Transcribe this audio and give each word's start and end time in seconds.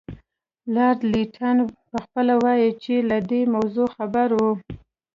لارډ 0.73 0.99
لیټن 1.11 1.57
پخپله 1.91 2.35
وایي 2.43 2.69
چې 2.83 2.93
له 3.09 3.17
دې 3.29 3.41
موضوع 3.53 3.87
خبر 3.97 4.27
وو. 4.39 4.51